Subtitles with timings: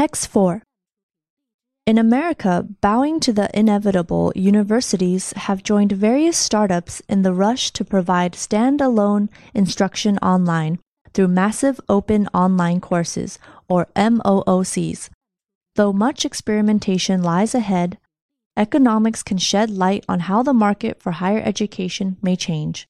[0.00, 0.62] Text 4
[1.84, 7.84] In America, bowing to the inevitable, universities have joined various startups in the rush to
[7.84, 10.78] provide standalone instruction online
[11.12, 13.38] through massive open online courses,
[13.68, 15.10] or MOOCs.
[15.76, 17.98] Though much experimentation lies ahead,
[18.56, 22.88] economics can shed light on how the market for higher education may change.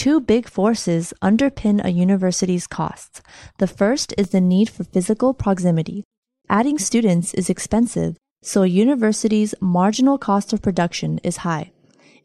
[0.00, 3.20] Two big forces underpin a university's costs.
[3.58, 6.04] The first is the need for physical proximity.
[6.48, 11.72] Adding students is expensive, so a university's marginal cost of production is high.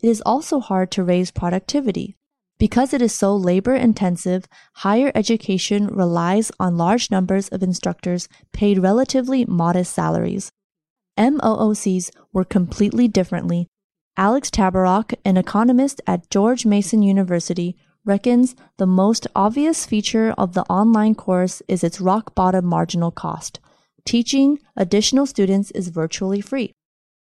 [0.02, 2.16] It is also hard to raise productivity.
[2.58, 8.80] Because it is so labor intensive, higher education relies on large numbers of instructors paid
[8.80, 10.50] relatively modest salaries.
[11.18, 13.68] MOOCs work completely differently.
[14.18, 20.64] Alex Tabarrok, an economist at George Mason University, reckons the most obvious feature of the
[20.64, 23.60] online course is its rock bottom marginal cost.
[24.06, 26.72] Teaching additional students is virtually free.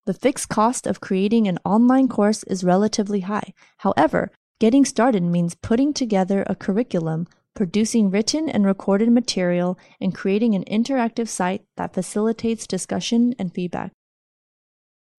[0.06, 3.54] The fixed cost of creating an online course is relatively high.
[3.80, 10.56] However, Getting started means putting together a curriculum, producing written and recorded material, and creating
[10.56, 13.92] an interactive site that facilitates discussion and feedback.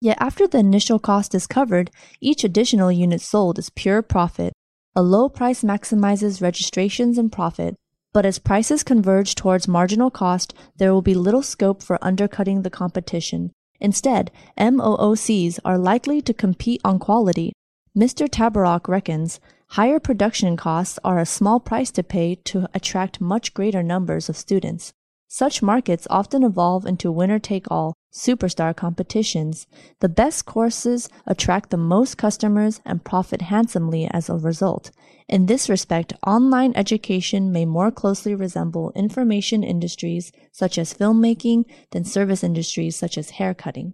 [0.00, 4.52] Yet after the initial cost is covered, each additional unit sold is pure profit.
[4.94, 7.76] A low price maximizes registrations and profit,
[8.12, 12.70] but as prices converge towards marginal cost, there will be little scope for undercutting the
[12.70, 13.52] competition.
[13.80, 17.52] Instead, MOOCs are likely to compete on quality,
[17.98, 18.28] Mr.
[18.28, 23.82] Tabarrok reckons higher production costs are a small price to pay to attract much greater
[23.82, 24.92] numbers of students.
[25.30, 29.66] Such markets often evolve into winner take all superstar competitions.
[30.00, 34.90] The best courses attract the most customers and profit handsomely as a result.
[35.28, 42.04] In this respect, online education may more closely resemble information industries such as filmmaking than
[42.04, 43.92] service industries such as haircutting.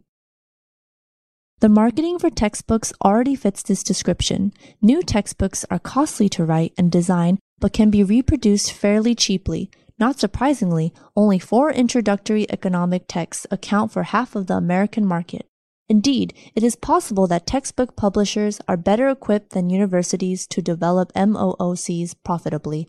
[1.59, 4.53] The marketing for textbooks already fits this description.
[4.81, 9.71] New textbooks are costly to write and design, but can be reproduced fairly cheaply.
[9.99, 15.47] Not surprisingly, only four introductory economic texts account for half of the American market.
[15.89, 22.17] Indeed, it is possible that textbook publishers are better equipped than universities to develop MOOCs
[22.25, 22.89] profitably.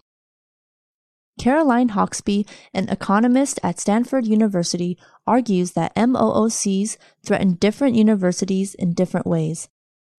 [1.38, 9.28] Caroline Hoxby, an economist at Stanford University, argues that MOOCs threaten different universities in different
[9.28, 9.68] ways.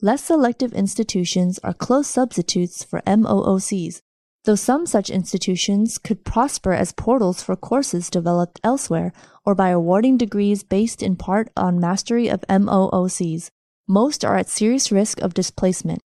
[0.02, 4.02] Less selective institutions are close substitutes for MOOCs,
[4.46, 9.12] though some such institutions could prosper as portals for courses developed elsewhere
[9.44, 13.50] or by awarding degrees based in part on mastery of MOOCs.
[13.88, 16.00] Most are at serious risk of displacement.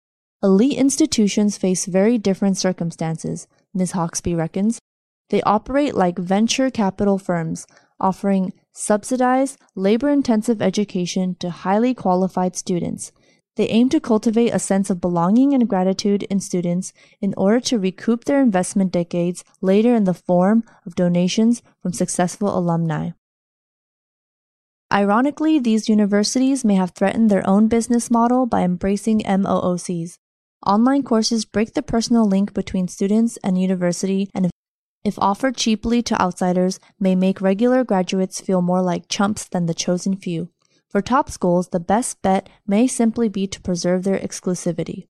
[0.43, 3.93] Elite institutions face very different circumstances, Ms.
[3.93, 4.79] Hoxby reckons,
[5.31, 7.67] they operate like venture capital firms,
[7.99, 13.13] offering subsidized, labor intensive education to highly qualified students.
[13.57, 17.79] They aim to cultivate a sense of belonging and gratitude in students in order to
[17.79, 23.11] recoup their investment decades later in the form of donations from successful alumni.
[24.93, 30.19] Ironically, these universities may have threatened their own business model by embracing MOOCs.
[30.65, 34.51] Online courses break the personal link between students and university and
[35.05, 39.75] if offered cheaply to outsiders, may make regular graduates feel more like chumps than the
[39.75, 40.49] chosen few.
[40.89, 45.09] For top schools, the best bet may simply be to preserve their exclusivity.